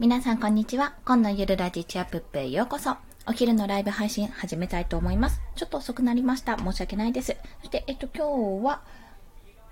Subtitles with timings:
[0.00, 0.96] 皆さんこんにちは。
[1.04, 2.96] 今のゆるラジチアップップへようこそ。
[3.28, 5.40] お昼のライブ配信始めたいと思います。
[5.54, 6.58] ちょっと遅くなりました。
[6.58, 7.36] 申し訳ないです。
[7.60, 8.82] そして、えっと、今日は、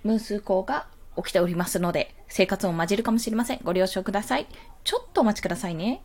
[0.04, 3.61] 息子が起きておりますので、生活を混じるかもしれません。
[3.64, 4.46] ご了承ください。
[4.85, 6.03] ちょっとお待ちくださいね。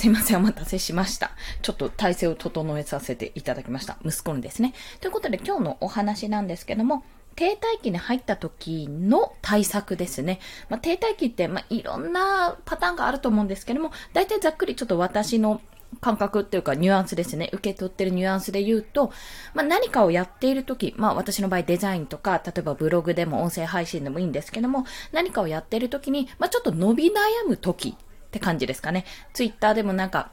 [0.00, 1.32] すいません、お待たせしました。
[1.60, 3.98] ちょっと体勢を整えさせていただきました。
[4.02, 4.72] 息子にですね。
[5.02, 7.04] ということで今日のお話なんですけども、
[7.36, 10.40] 停滞期に入った時の対策ですね。
[10.70, 15.60] まあ、停滞期って、まあ、いろんなパターンがあると思うんですけども、大体ざっくりちょっと私の
[16.00, 17.50] 感覚っていうかニュアンスですね。
[17.52, 19.12] 受け取ってるニュアンスで言うと、
[19.52, 27.12] まあ、何かをやっているとき、まあ私の場合デザインとか、例えばブログでも音声配信でもいいんですけども、何かをやっているときに、まあちょっと伸び悩
[27.46, 27.98] むとき
[28.30, 29.04] って感じですかね。
[29.32, 30.30] ツイッターでもなんか、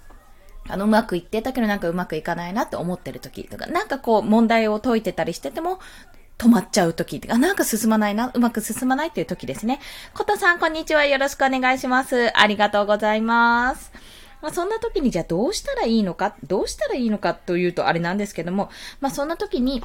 [0.69, 5.79] あの、うまくいってたけどなんかうまくいかないなって思ってる時とか、なんかこう問題を解いてたりしてても、
[6.37, 9.79] 止まっちゃう時あ、なんか進まないな、うまく進まないっていう時ですね。
[10.13, 11.05] ことさん、こんにちは。
[11.05, 12.31] よろしくお願いします。
[12.37, 13.91] ありがとうございます。
[14.41, 18.70] まあ、そんな時にじゃあどうしたらいいのか、どうしたらいいのかというとあれなんですけども、
[19.01, 19.84] まあ、そんな時に、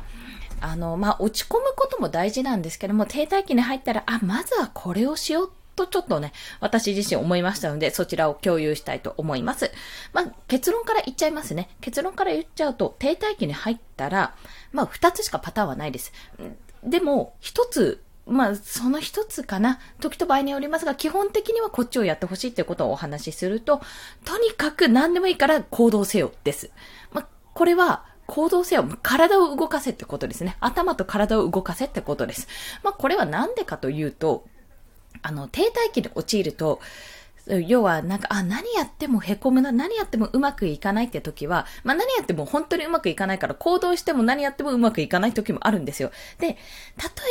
[0.60, 9.70] あの、まあ、落ち込むことも大事なんですけども、停滞期に入ったら、あ、まずはこれをしようとちょっとね、私自身思いましたので、そちらを共有したいと思います。
[10.12, 11.69] まあ、結論から言っちゃいますね。
[11.81, 14.34] 結論から言っちゃうと、停滞期に入ったら、
[14.73, 16.12] まあ、二つしかパターンはないです。
[16.84, 19.81] でも、一つ、まあ、その一つかな。
[20.00, 23.81] 時と場合によりますが、基本的にはこっちをやってほしいっていうことをお話しすると、
[24.25, 26.70] とにかく何でもいいから行動せよです。
[27.12, 28.89] まあ、これは、行動せよ。
[29.03, 30.56] 体を動かせってことですね。
[30.61, 32.48] 頭と体を動かせってことです。
[32.83, 34.47] まあ、これはなんでかというと、
[35.23, 36.81] あの、停滞期に陥ると、
[37.67, 46.12] 要は、なんか、あ、何やっても凹むな、何やってもうまくいかないって時は、まあ何やっても本当にうまくいかないから、行動しても何やってもうまくいかない時もあるんですよ。
[46.39, 46.55] で、例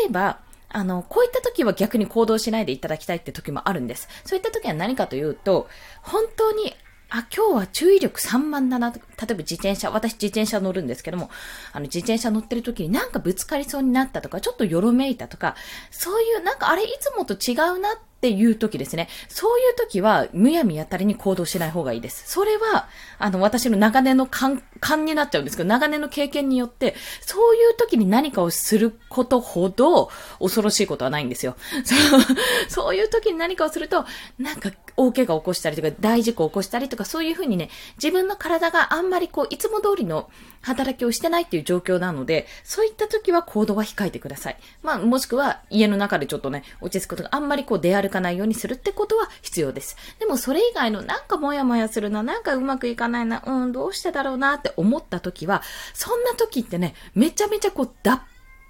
[0.07, 4.07] えば、あの、こういった時は逆に行動しないでいただきたいって時もあるんです。
[4.25, 5.69] そういった時は何かというと、
[6.01, 6.73] 本当に
[7.13, 8.91] あ、今日は注意力3万だな。
[8.91, 11.29] 例えば自転車、私自転車乗るんですけども、
[11.73, 15.55] あの自転車乗ってる時になんかぶつかりそうになったとか、ちょっとよろめいたとか、
[15.91, 19.09] そういうなんかあれいつもと違うなっていう時ですね。
[19.29, 22.31] そういう時は、むやみやたりに行動しない方がいいです。
[22.31, 22.87] それは、
[23.17, 31.55] あの、私の長年の勘、勘になっちゃうんですけど、長年の経験によって、そういう時に何かをすることほど、恐ろしいことはないんですよ。
[31.83, 32.21] そう
[32.67, 34.05] そういう時に何かをすると、
[34.37, 40.29] なんか、大怪我を起こしたりとか、大事故を起こしたりとか、そういうふうにね、自分の体があんまりこう、いつも通りの
[40.61, 44.57] 働きをしてないっていう状況なので、そういった時は行動は控えてください。
[44.83, 49.97] まあ、もしくは家の中でちょっとね、落ち着くことがあんまりこう出歩かないようにするってことは必要です。
[50.19, 55.63] でもそれ以外のなんかモヤモヤするな、なんかうまくいかないな、うん、どうしてだろうなって思った時は、
[55.93, 58.21] そんな時ってね、めちゃめちゃこう脱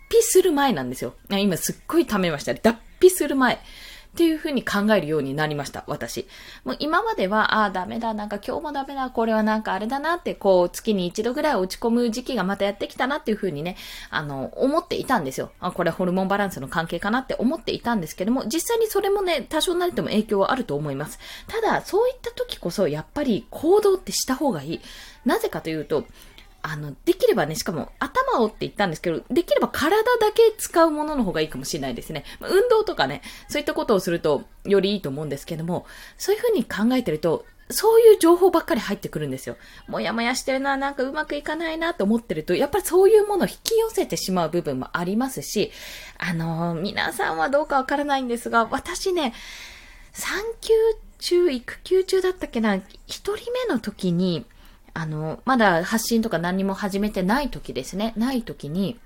[0.10, 1.16] 皮する前なんですよ。
[1.30, 2.54] 今すっごい溜めました。
[2.54, 3.60] 脱皮する前。
[4.12, 6.28] っていうふうに考えるようになりました、私。
[6.66, 13.78] もう今までは、ああ、ダメだ、なんか今日もダメだ、これはなんかあれだなって、こう、月に一度ぐらい落ち込む時期がまたやってきたなっていうふうにね、
[14.10, 15.52] あの、思っていたんですよ。
[15.62, 21.18] あ、これホルモンバランスの関係かなって思っていたんですけども、実際にそれもね、多少なりとも影響はあると思います。
[21.48, 24.82] ただ、そういった時こそ、やっぱり行動ってした方がいい。
[25.26, 26.04] なぜかというと、
[26.64, 32.24] あの、できればね、しかも頭をって言ったんですけど、できれば体だけ使うものの方がいいかもしれないですね。
[32.42, 35.86] 運動とかね、そういったことをするとよりいいと思うんですけども、
[36.18, 39.58] そういうふうに考えてると、そういう情報ばっかり入ってくるんですよ。
[39.88, 45.72] もやもやしてるな、なんかうまくいかないなと思ってると、やっぱりそういうものを引き寄せてしまう部分もありますし、
[46.18, 49.34] あのー、皆さんはどうかわからないんですが、私ね、
[50.12, 50.74] 産休
[51.20, 54.46] 中、育休中だったっけな、一人目の時に、
[54.94, 58.14] あの、まだ発信とか何も始めてない時ですね。
[58.18, 59.00] ない時に、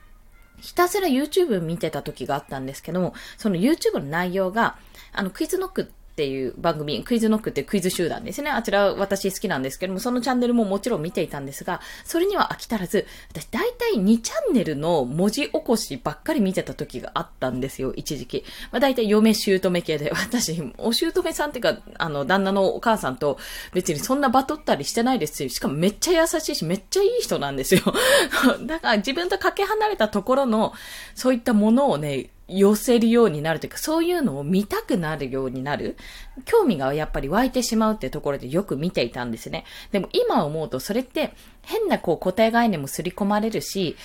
[0.62, 4.78] ひたすら YouTube 見てた時があったんですけども、その YouTube の内容が、
[5.12, 8.50] あの、クイズノックっていう番組、クイズノックってクイズ集団ですね。
[8.50, 18.46] あちら私好きなんですけども、そのチャンネルももちろん見ていたんですが、それには飽き足らず、私大体2チャンネルの文字起こしばっかり見てた時があったんですよ、一時期。
[18.72, 23.38] まあ大体嫁姑系で、私、お姑さんっていうか、あの、旦那のお母さんと
[23.74, 27.82] 別にそんなバトったりしてないですし、しかもめっちゃ優しいし、めっちゃいい人なんですよ。
[28.66, 30.72] だから自分とかけ離れたところの、
[31.14, 35.98] そういったものをね、寄せるようになるというか、そういうのを見たくなるようになる。
[36.46, 39.66] 興味がやっぱり湧いてしまうってところでよく見ていたんですね。
[39.92, 41.34] でも今思うとそれって
[41.64, 43.96] 変なこう固定概念も刷り込まれるし、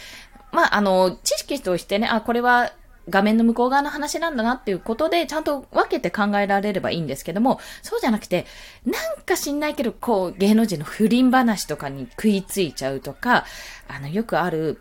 [0.53, 2.73] まあ、あの、知識としてね、あ、これは
[3.09, 8.47] 画面の向こう側の話なんだなっていうことで、ちゃんと分けて考えられればいいんですけども、そうじゃなくて、
[8.85, 13.45] なんか知んないけど、こう、芸能人の不倫話とかに食いついちゃうとか、
[13.89, 14.81] あの、よくある、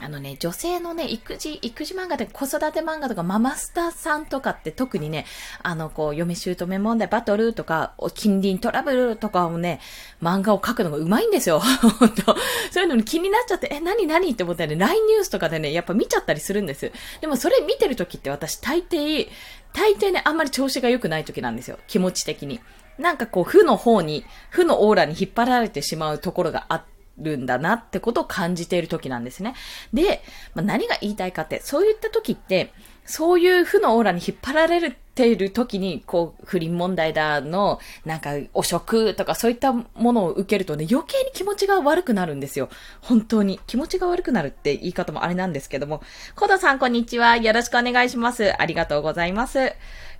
[0.00, 5.26] あのね、女性のね、育児、育児漫画で子育て漫画とかママスターさんとかって特にね、
[5.62, 9.80] あの、こう、嫁姑問題バトルとか、近隣トラブルとかをね、
[10.22, 11.58] 漫画を描くのがうまいんですよ。
[11.98, 12.36] 本当
[12.70, 14.30] そういうのに気になっちゃって、え、何何？
[14.30, 16.92] って思ってね、LINE ニュースとかでね、やっぱ見ちゃったりするんです。
[17.20, 19.28] でもそれ見てる時って私大抵、
[19.72, 21.78] 大抵ね、あんまり調子が良くない時なんですよ。
[21.88, 22.60] 気持ち的に。
[22.98, 29.54] なんかこう、負の方に、負のオーラに引っ張られてしまうところがあって、るんだなってことを感じている時なんですね。
[29.92, 30.22] で、
[30.54, 32.72] まあ、何が言いたいかって、そういった時って、
[33.08, 42.68] そういう負のオーラに引っ張られている時に、こう、不倫問題だの、なんか、汚職とかそういったものを受けるとね、余計に気持ちが悪くなるんですよ。
[43.00, 43.60] 本当に。
[43.66, 46.02] 気持ちが悪くなるって言い方もあれなんですけども。
[46.36, 47.38] コダさん、こんにちは。
[47.38, 48.52] よろしくお願いします。
[48.60, 49.72] ありがとうございます。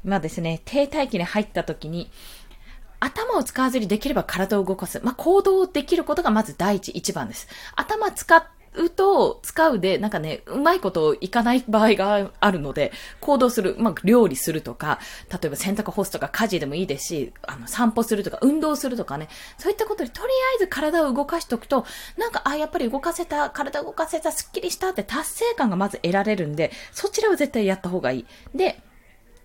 [0.03, 2.11] 今ですね、停滞期に入った時に、
[3.01, 5.01] 頭を使わずにできれば体を動かす。
[5.03, 7.49] まあ、行動できることがまず第一、一番です。
[7.77, 14.99] 頭使うと、使うで、なんかね、うまいこといかない場合があるので、行動する、まあ、料理するとか、
[15.31, 19.29] 例えば洗濯干すとか家事でもいいですし、あの、散歩するとか、運動するとかね、
[19.59, 21.85] そういったことで、とりあえず体を動かしておくと、
[22.17, 28.27] なんか、あ、やっぱり動かせた、体動かせた、スッキリしたって達成感がまず得られるんで、そちらは絶対やった方がいい。
[28.55, 28.81] で、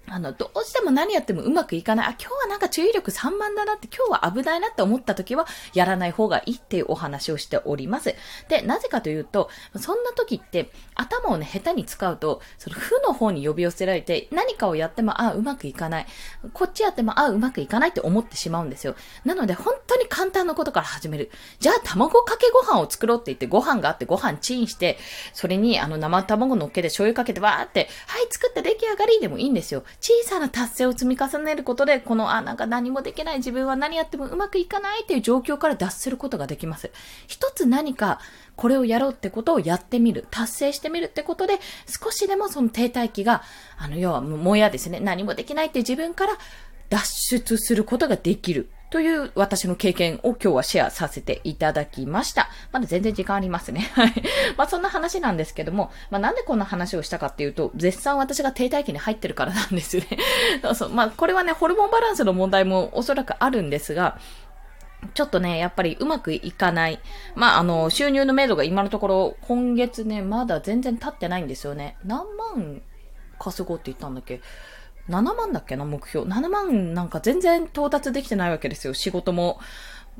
[0.09, 2.07] あの、どうしても何やってもうまくいかない。
[2.07, 8.13] あ、今日はなんか注意力散漫だなって、今日は危ないなって思った時は、やらない方がいいっていうお話をしております。
[8.49, 16.05] で、なぜかというと、そんな時って、頭をね、下手に使うと、その負の方に呼び寄せられて、何かをやっても、あ、うまくいかない。
[16.53, 18.95] こっちやっても、あ、うまくいかないって思ってしまうんですよ。
[19.23, 21.31] なので、本当に簡単なことから始める。
[21.59, 24.97] じゃあ、卵かけご飯を作ろうって言って、ご飯があって、ご飯チンして、
[25.33, 29.83] それに、あの、生卵乗っけて醤油かけて、わーって、はい、作って出来上がりでもいいんですよ。
[29.99, 36.91] 小さな達成を積み重ねることで、この、あ、なんか何もできない自分は何やってもうまくいかないっていう状況から脱することができます。
[37.27, 38.19] 一つ何か、
[38.55, 43.43] これをやろうってことをやってみる、達成してみるってことで、少しでもその停滞期が、
[43.77, 46.37] あの、要はもやですね、何もできないって自分から
[46.89, 47.05] 脱
[47.39, 48.69] 出することができる。
[48.93, 52.47] という私の経験を今日はシェアさせていただきました。
[52.71, 53.89] まだ全然時間ありますね。
[53.97, 54.13] はい。
[54.55, 60.19] まあそんな話なんですけども、まあなんでこんな話をしたかっていうと、絶賛私が停滞期に入ってるからなんですよね。
[60.61, 60.89] そうそう。
[60.89, 64.19] まあこれはね、ホルモンバランスの問題もおそらくあるんですが、
[65.15, 66.99] ちょっとね、やっぱりうまくいかない。
[67.33, 71.97] まあ、あの、収入の目処が今のところ、今月ね、まだ全然経ってないんですよね。
[72.05, 72.83] 何万
[73.39, 74.39] 稼ごうって言ったんだっけ？
[75.09, 76.29] 7万だっけな、目標。
[76.29, 78.93] 7万なんか全然到達できてないわけですよ。
[78.93, 79.59] 仕事も、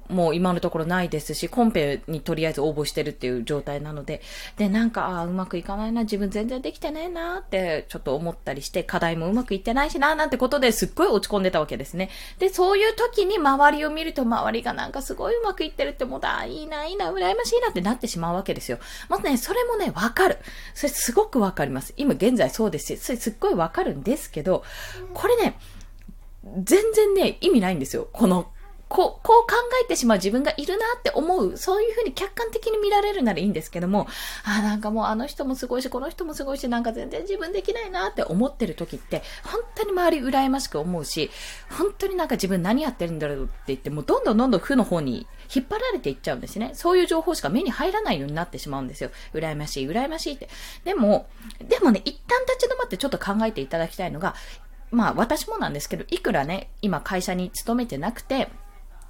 [0.10, 4.22] もう今のところないですし、コンペにとりあえず応募してるっていう状態なので、
[4.58, 12.10] で、なんか、ああ、うまくいかないな、自分全然できてないなってちょっと思ったりして、課題もうまくいってないしな、なんてことですっごい落ち込んでたわけですね。
[12.38, 18.80] で、そういう時に周りを見ると周りがなんかすごいうまくいってるってもうだ、いいな、いいな、羨ましいなってなってしまうわけですよ。
[19.10, 20.38] まずね、それもね、わかる。
[20.74, 21.94] それすごくわかります。
[21.98, 24.64] 今現在そうですし、それすっごいわかるんですけど、
[25.14, 25.58] これね、
[26.62, 28.10] 全然ね、意味ないんですよ。
[28.12, 28.53] この
[28.94, 34.08] こう、こう考えてしまう自分がいるなって思う、そういうふうに客観的に見られるならいいんですけども、
[34.46, 41.32] あ、なんかもうあの人もすごいし、この人もすごいし、なんか全然自分できないなって思ってる時って、本当に周り羨ましく思うし、
[41.72, 46.74] 本当になんか自分何やってるんだろうって言って、もうどんどんどんどん負の方に引っ張られていっちゃうんですね。
[46.76, 49.10] そういう情報しか目に入らないようになってしまうんですよ。
[49.34, 50.50] 羨ましい、羨ましいって。
[50.84, 51.26] でも、
[51.68, 54.36] でもね、一旦立ち止まってちょっと考えていただきたいのが、
[54.92, 58.50] まあ私もなんですけど、いくらね、今会社に勤めてなくて、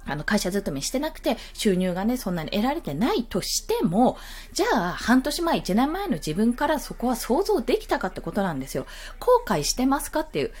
[0.06, 4.16] あの、会社勤めしてなくて、収入がね、そんなに得られてないとしても、
[4.52, 8.86] じゃあ、半年前、1年前の自分からそこは想像できたかってことなんですよ。
[9.18, 10.52] 後悔してますかっていう。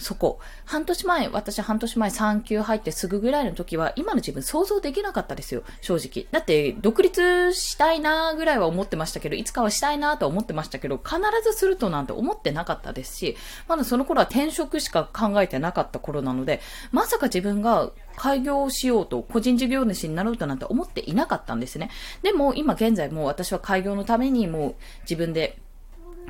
[0.00, 0.40] そこ。
[0.64, 5.62] 半年前、私半年前3級入ってすぐぐらいの時は、今の自分想像できなかったですよ。
[5.82, 6.26] 正直。
[6.32, 13.36] だって、独立したいなーぐらいは思ってましたけど、いつかはしたいなーと思ってましたけど、必ずするとなんて思ってなかったですし、
[13.68, 16.60] まだその頃は転職しか考えてなかった頃なので、
[16.92, 21.90] まさか自分が開業しようと、個人事業主になろうとなんて思っていなかったんですね。
[22.22, 25.58] でも、今現在もう私は開業のためにもう自分で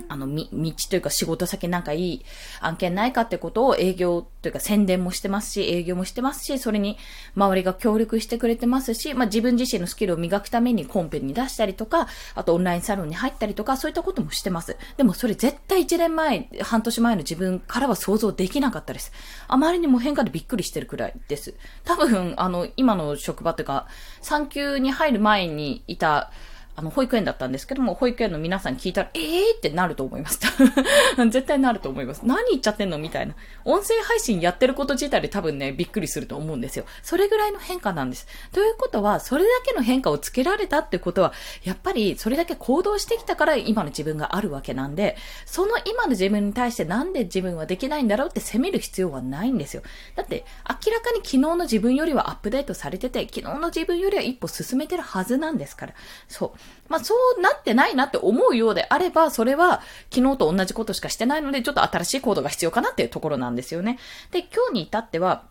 [0.08, 2.24] あの、み、道というか仕事先なんかいい
[2.60, 6.98] 案件ないかってことを営業というか宣伝もしてますし、営業もしてますし、それに
[7.36, 14.76] 周りが協力してくれてますし、まあ自分自身のスキルを磨くためにコンペに出したりとか、あとオンラインサロンに入ったりとか、そういったこともしてます。
[14.96, 19.12] でもそれ絶対1年前、半年前の自分からは想像できなかったです。
[19.48, 21.54] あまりにも変化でびっくりしてるくらいです。
[21.84, 23.86] 多分、あの、今の職場というか、
[24.22, 26.30] 産休に入る前にいた、
[26.76, 30.40] あの、保育園だったんですけども、保育園の皆さんに聞いたら、えーってなると思います。
[31.30, 32.22] 絶対なると思います。
[32.24, 33.34] 何言っちゃってんのみたいな。
[33.64, 36.84] 音声配信やってること自体で多分ね、びっくりすると思うんですよ。
[37.02, 38.26] それぐらいの変化なんです。
[38.52, 41.32] ということは、それだけの変化をつけられたってことは、
[41.64, 49.82] やっぱりそれだけ行動してきたから今の自分があるわけなんで、その今の自分に対してなんで自分はできないんだろうって責める必要はないんですよ。
[50.14, 55.94] だって、明らかに昨日の自分よりはアップデートされてて、昨日の自分よりは一歩進めてるはずなんですから。
[56.28, 56.59] そう。
[56.88, 59.80] まあ、そうなってないなって思うようであれば、それは
[60.12, 63.98] 昨日と同じことしかしてないので、ちょっと新しい行動が必要かなっていうところなんですよね。
[64.32, 65.44] で、今日に至っては、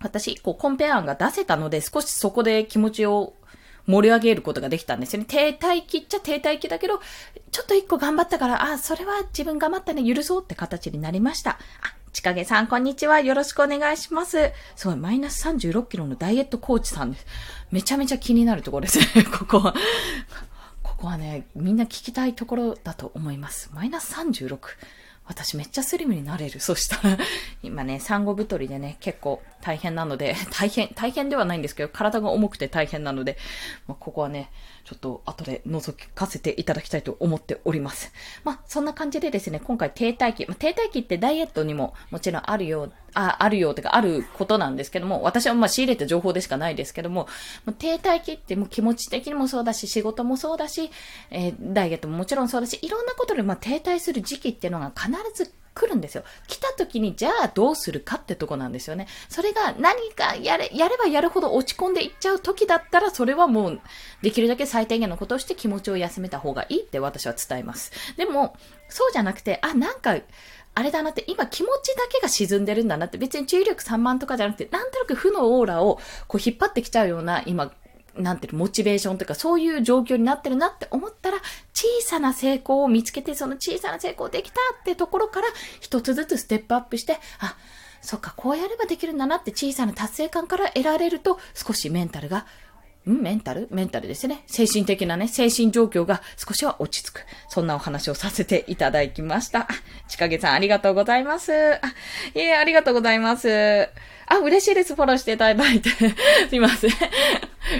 [0.00, 3.34] 私、こう、コンペ案が出せたので、少しそこで気持ちを
[3.86, 5.26] 盛り上げることができたんですよね。
[5.28, 7.00] 停滞期っちゃ停滞期だけど、
[7.50, 11.52] ちょっと一個頑張ったから、あ、それは自分頑張ったね、許そうって形になりました。
[11.52, 11.56] あ、
[12.16, 13.20] ちかげさん、こんにちは。
[13.20, 14.50] よろしくお願いします。
[14.74, 17.26] すごい、マイナス36キロのダイエットコーチさんです。
[17.70, 19.74] めちゃめちゃ気になるところですね、 ここは。
[20.82, 23.68] ここはね、みんな聞きたいところだと思います。
[23.74, 24.58] マイナス36。
[25.26, 26.58] 私めっちゃスリムになれる。
[26.58, 27.18] そしたら、
[27.62, 33.36] 今ね、産後太りでね、結構大変なので、 大変、大変ではないんですけど、体が重くて大変なので、
[33.86, 34.50] まあ、ここはね、
[34.86, 38.12] ちょっと後で覗かせていただきたいと思っております。
[38.44, 47.26] まあ、そんな感じでですね、今回停滞期、まあ、停滞期ってダイエットにももちろんあるよう、あ、あるようとかあることなんですけども、私はまあ仕入れた情報でしかないですけども、
[47.64, 50.92] も停滞期ってもう気持ち的にもそうだし、仕事もそうだし、
[51.30, 56.24] えー、ダイエットももちろんそうだし、いろんなことでま停滞する時期っていうのが必ず来るんですよ。
[56.48, 59.06] 来た時に、じゃあどうするかってとこなんですよね。
[59.28, 63.80] それが何かやれ、やればやるほど落ち込んでいっちゃう時だったら、それはもう、
[64.22, 67.92] できるだけ最低限のことをして気持ちを休めた方がいいって私は伝えます。
[68.16, 68.56] でも、
[68.88, 70.16] そうじゃなくて、あ、なんか、
[70.78, 77.72] あれだなって、今気持ちだけが沈んでるんだなって、別に注意力3万とかじゃなくて、なんとなく負のオーラをこう引っ張ってきちゃうような、今、
[78.18, 81.38] なんていうの、モチベーションというか、そういう状況になってるなって思ったら、
[81.72, 85.48] 小さな成功を見つけて、その小さな成功できたってところから、
[85.80, 87.56] 一つずつステップアップして、あ、
[88.02, 92.46] そっか、こうやればできるんだなって小さな達成感から得られると、少しメンタルが
[93.08, 93.68] んメンタル？
[93.70, 94.42] メンタルですね。
[94.46, 97.20] 精神的なね、精神状況が少しは落ち着く。
[97.48, 99.68] そんなお話をさせていただきました。
[100.08, 101.52] ちかげさんありがとうございます。
[101.52, 101.80] あ、
[102.34, 103.88] いえ、ありがとうございます。
[104.26, 104.94] あ、嬉しいです。
[104.94, 105.90] フォローしていただいて。
[105.90, 106.90] すいません。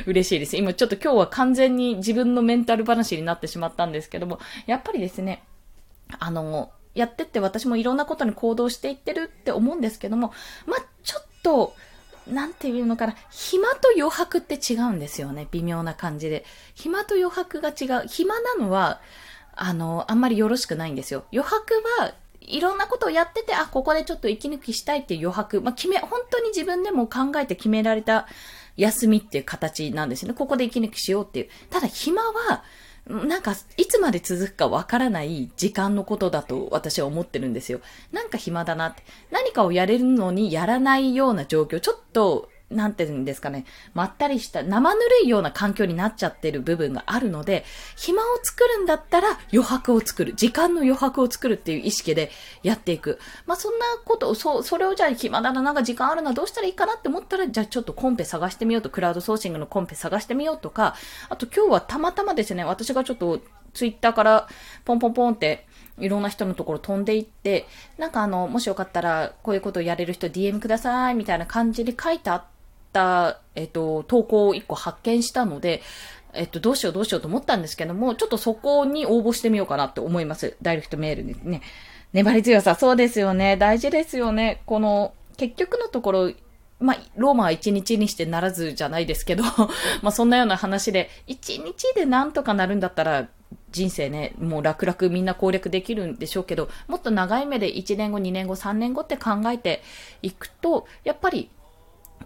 [0.07, 0.57] 嬉しいです。
[0.57, 5.43] 今ちょっと今日は完全に自分のメンタル話になってしまったんですけども、やっぱりですね、
[6.19, 10.33] あの、やってって私もいろんなことに行動していってるって思うんですけども、
[10.67, 11.75] ま、ちょっと、
[12.27, 15.47] なんていうのかな、暇と余白って違うんですよね。
[15.51, 16.45] 微妙な感じで。
[16.75, 18.09] 暇と余白が違う。
[18.09, 19.01] 暇なのは、
[19.55, 21.25] あの、あんまりよろしくないんですよ。
[21.33, 25.61] 余白は、いろんなことをやってて、あ、ここでちょっと息抜きしたいっていう余白。
[25.61, 28.27] まあ、決め、本当に自分でも考えて決められた
[28.77, 30.35] 休みっていう形なんですよね。
[30.35, 31.49] ここで息抜きしようっていう。
[31.71, 32.65] ただ暇は、
[33.09, 37.81] なんか、いつまで続くかわからない時間のことだと私は思ってるんですよ。
[38.11, 39.05] なんか暇だなって。
[39.31, 41.79] 何かをやれるのにやらないような状況。
[41.79, 47.65] ちょっと、なんて言うんですかね、まったりした生ぬるいような環境になっちゃってる部分があるので、
[47.97, 50.35] 暇を作るんだったら余白を作る。
[50.35, 52.31] 時間の余白を作るっていう意識で
[52.65, 53.21] やっていく。
[53.47, 60.97] まあ、そんなことを、そう、それをじゃあ暇だな、なんか時間あるな、どうしたらいいかなって思ったら、じゃあちょっとコンペ探してみようと、クラウドソーシングのコンペ探してみようとか、
[61.29, 63.41] あと今日はたまたまですね、私がちょっと
[63.75, 64.49] ツイッターから
[64.85, 65.67] ポンポンポンって
[65.99, 67.67] いろんな人のところ飛んでいって、
[67.99, 72.56] なんかあの、もしよかったらこういうことをやれる人 DM くださいみたいな感じで書いてあって、
[73.55, 75.83] えっと、投稿を1個発見したので、
[76.35, 80.57] えっと、どうしようどうしようと思ったんですけども、ちょっとそこに応募してみようかなって思います。
[80.63, 81.63] ダイレクトメールにね。
[82.13, 83.57] 粘り強さ、そうですよね。
[83.57, 84.63] 大事ですよね。
[84.67, 86.33] この、結局のところ、
[86.79, 89.45] まあ、ローマは一日にしてならずじゃないですけど、
[90.03, 93.29] まあそんなような話で、一日でなんとかなるんだったら、
[93.71, 99.83] 人生ね、もう楽々みんな攻略できるんでしょうけど、もっと長い目で1年後、2年後、3年後って考えて
[100.23, 101.51] いくと、やっぱり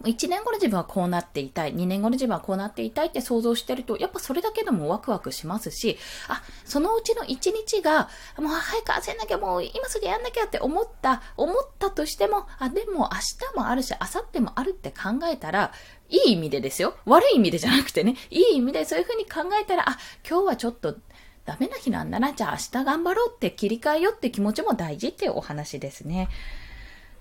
[0.03, 13.19] 1年後の自分はこうなっていたい、2年後の自分はこうなっていたいって想像してると、やっぱそれだけでもワクワクしますし、あ、そのうちの1日が、もう早く焦んなきゃ、もう今すぐやんなきゃって思った、思ったとしても、あ、でも明
[13.53, 15.73] 日もあるし、明後日もあるって考えたら、
[16.09, 16.95] いい意味でですよ。
[17.05, 20.97] 悪い意味でじゃなくてね、いい意味でそういう風に考えたら、あ、今日はちょっと
[21.45, 26.29] ダメな日なんだな、じゃあ明日頑張ろうって切り替えようって気持ちも大事っていうお話ですね。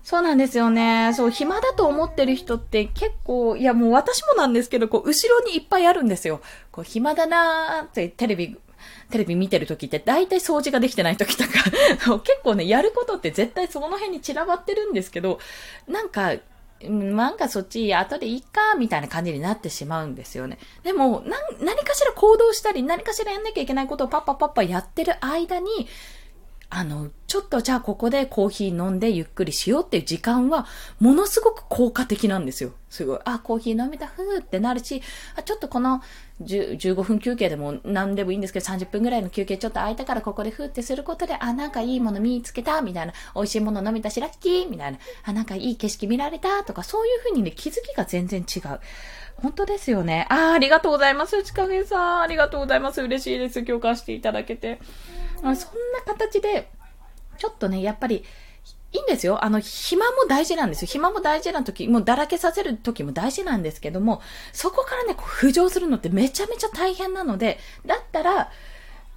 [0.02, 1.12] そうなんですよね。
[1.14, 6.40] そう、暇だと思ってる人って結構、いやもう私もなんですけど、こう、後ろにいっぱいあるんですよ。
[6.72, 8.56] こう、暇だなーってテレビ、
[9.10, 11.50] テレビ見てる時って大体掃除ができてない時とか
[12.20, 15.38] 結構ね、やることって絶対その辺に散らばってるんですけど、
[15.86, 16.32] なんか、
[16.82, 20.58] なんかそっち後でいいか、みたいな感じになってしまうんですよね。
[20.82, 21.22] でも、
[21.60, 25.88] 何かしら行動したり、何かしらやんなきゃいけないことをパッパパッパやってる間に、
[26.70, 30.66] あの、ちょっとじゃあここでコーヒー飲んでゆっくりしようっていう時間は、
[31.00, 32.72] ものすごく効果的なんですよ。
[32.88, 33.18] すごい。
[33.24, 35.02] あ、コーヒー飲めた、ふーってなるし、
[35.36, 36.00] あ、ちょっとこの
[36.42, 43.14] 15分休憩でも何でもいいんですけど、30分ぐらいの休憩ちょっと空いたからここでふーってすることで、あ、なんかいいもの見つけた、みたいな。
[43.34, 44.98] 美味しいもの飲めたし、ラッキーみたいな。
[45.24, 48.80] あ、なんかいい景色見られた、とか、そういうふうにね、気づきが全然違う。
[49.42, 50.26] 本当ですよね。
[50.28, 51.42] ああ、りがとうございます。
[51.42, 52.20] ちかげさん。
[52.20, 53.00] ありがとうございます。
[53.02, 53.62] 嬉しいです。
[53.62, 54.80] 共感していただけて。
[55.40, 55.56] そんな
[56.06, 56.70] 形で、
[57.38, 58.24] ちょっとね、やっぱり、
[58.92, 59.44] いいんですよ。
[59.44, 60.88] あの、暇も大事なんですよ。
[60.88, 64.20] 暇も大事な時、もうだらけさせる時も大事なんですけども、
[64.52, 68.50] そこからね、こう浮上するのってめちゃめちゃ大変なので、だったら、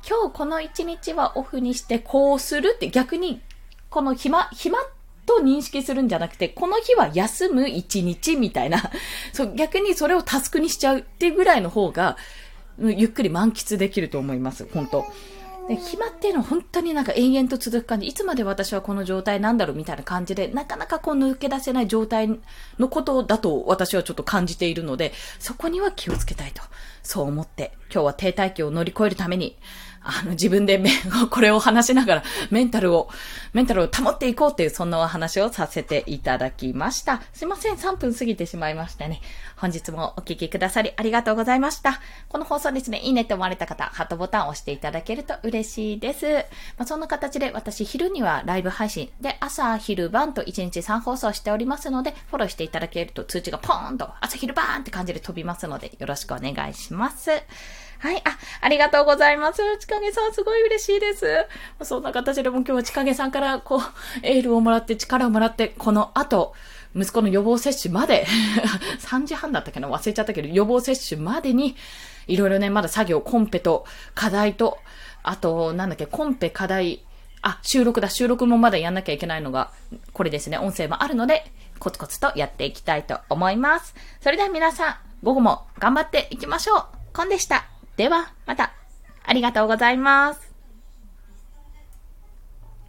[0.08, 3.42] 今日この一日はオフにしてこうするって逆に、
[3.90, 4.78] この暇、暇
[5.26, 8.92] と認識するんじゃなくて、この日は休む一日みたいな、
[9.34, 12.18] そう、逆にそれをタスクにしちゃうっていうぐらいの方が、
[12.80, 15.06] ゆっくり満喫できると思います、本当
[15.68, 22.30] で暇っていうのは本当になんか延々と続く感じ、いつまで私はこの状態なんだろうみたいな感じで、なかなかこう抜け出せない状態
[22.80, 26.62] のことだと私はちょっと感じているので、そこには気をつけたいと、
[27.02, 29.58] そう思って、今日は停滞期を乗り越えるために、
[30.04, 30.92] あの、自分でめ、
[31.30, 33.10] これを話しながら、メンタルを、
[33.54, 37.22] メンタルを保っていこうっていう、そんなお話をさせていただきました。
[37.34, 39.22] すいません、3分過ぎてしまいましたね。
[39.56, 42.02] 本日もお聞きくださりありがとうございました。
[42.28, 46.26] この放送ですね、いいねって思われた方、ハートボタンを押していただけると嬉しいです。
[46.78, 57.32] まあ、そんな形で私、昼にはライブ配信で、朝、昼、晩と1日3放送しておりますので、フォローしていただけると通知がポーンと、朝、昼、晩って感じで飛びますので、よろしくお願いします。
[58.04, 58.22] はい。
[58.26, 59.62] あ、ありがとうございます。
[59.80, 61.26] ちかげさん、すごい嬉しいです。
[61.84, 63.82] そんな形でも今日はちかげさんから、こう、
[64.24, 66.54] エールをもらって、力をもらって、この後、
[66.94, 68.28] 息子の予防接種まで
[69.00, 69.88] 3時半だったっけな？
[69.88, 71.78] 忘れちゃったけど、予防接種までに、
[72.28, 74.80] いろいろね、まだ作業、コンペと、課題と、
[75.24, 77.06] あと、なんだっけ、コンペ、課題、
[77.42, 79.72] あ、収録だ、収録もまだやんなきゃいけないのが、
[80.12, 83.96] これですね、音声もあるので、コツコツとやっていきたいと思います。
[84.20, 86.86] それでは皆さん、午後も頑張っていきましょう。
[87.14, 87.73] コンでした。
[87.96, 88.74] では、また。
[89.26, 90.53] ありがとうございます。